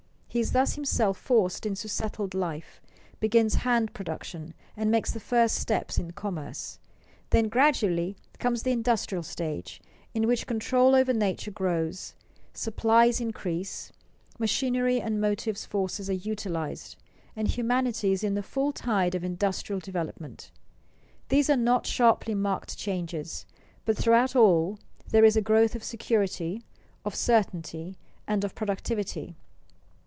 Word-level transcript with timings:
He 0.33 0.39
is 0.39 0.53
thus 0.53 0.75
himself 0.75 1.17
forced 1.17 1.65
into 1.65 1.89
settled 1.89 2.33
life, 2.33 2.81
begins 3.19 3.55
hand 3.67 3.93
production, 3.93 4.53
and 4.77 4.89
makes 4.89 5.11
the 5.11 5.19
first 5.19 5.55
steps 5.55 5.97
in 5.97 6.11
commerce. 6.11 6.79
Then 7.31 7.49
gradually 7.49 8.15
comes 8.39 8.63
the 8.63 8.71
industrial 8.71 9.23
stage, 9.23 9.81
in 10.13 10.27
which 10.27 10.47
control 10.47 10.95
over 10.95 11.11
nature 11.11 11.51
grows, 11.51 12.15
supplies 12.53 13.19
increase, 13.19 13.91
machinery 14.39 15.01
and 15.01 15.19
motive 15.19 15.57
forces 15.57 16.09
are 16.09 16.13
utilized, 16.13 16.95
and 17.35 17.49
humanity 17.49 18.13
is 18.13 18.23
in 18.23 18.33
the 18.33 18.41
full 18.41 18.71
tide 18.71 19.15
of 19.15 19.25
industrial 19.25 19.81
development. 19.81 20.49
These 21.27 21.49
are 21.49 21.57
not 21.57 21.85
sharply 21.85 22.35
marked 22.35 22.77
changes, 22.77 23.45
but 23.83 23.97
throughout 23.97 24.33
all 24.37 24.79
there 25.09 25.25
is 25.25 25.35
a 25.35 25.41
growth 25.41 25.75
of 25.75 25.83
security, 25.83 26.63
of 27.03 27.15
certainty, 27.15 27.97
and 28.25 28.45
of 28.45 28.55
productivity. 28.55 29.35